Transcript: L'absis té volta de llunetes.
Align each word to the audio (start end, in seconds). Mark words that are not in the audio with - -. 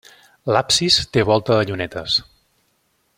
L'absis 0.55 0.97
té 1.17 1.25
volta 1.31 1.59
de 1.59 1.69
llunetes. 1.71 2.17